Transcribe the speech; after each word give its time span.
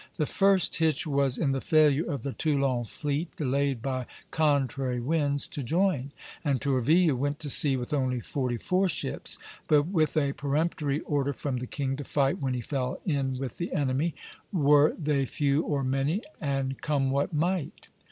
The 0.17 0.25
first 0.25 0.77
hitch 0.77 1.05
was 1.05 1.37
in 1.37 1.51
the 1.51 1.61
failure 1.61 2.09
of 2.09 2.23
the 2.23 2.33
Toulon 2.33 2.85
fleet, 2.85 3.35
delayed 3.35 3.83
by 3.83 4.07
contrary 4.31 4.99
winds, 4.99 5.47
to 5.49 5.61
join; 5.61 6.11
and 6.43 6.59
Tourville 6.59 7.15
went 7.15 7.37
to 7.41 7.51
sea 7.51 7.77
with 7.77 7.93
only 7.93 8.19
forty 8.19 8.57
four 8.57 8.89
ships, 8.89 9.37
but 9.67 9.83
with 9.83 10.17
a 10.17 10.33
peremptory 10.33 11.01
order 11.01 11.33
from 11.33 11.57
the 11.57 11.67
king 11.67 11.95
to 11.97 12.03
fight 12.03 12.39
when 12.41 12.55
he 12.55 12.61
fell 12.61 12.99
in 13.05 13.37
with 13.37 13.59
the 13.59 13.73
enemy, 13.73 14.15
were 14.51 14.95
they 14.97 15.27
few 15.27 15.61
or 15.61 15.83
many, 15.83 16.23
and 16.39 16.81
come 16.81 17.11
what 17.11 17.31
might. 17.31 17.85